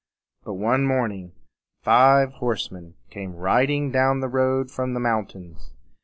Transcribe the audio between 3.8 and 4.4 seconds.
down the